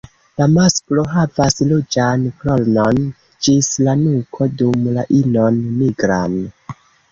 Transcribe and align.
La 0.41 0.45
masklo 0.51 1.03
havas 1.15 1.59
ruĝan 1.71 2.23
kronon 2.39 3.03
ĝis 3.49 3.71
la 3.89 3.95
nuko, 4.07 4.49
dum 4.65 4.91
la 4.99 5.07
inon 5.21 5.63
nigran. 5.85 6.43